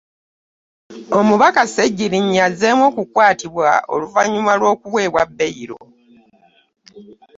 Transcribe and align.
Omubaka 1.19 1.61
Ssegirinnya 1.65 2.41
azzeemu 2.47 2.83
okukwatibwa 2.89 3.69
oluvannyuma 3.93 4.51
lw'okuweebwa 4.59 5.23
bbeyiro. 5.29 5.77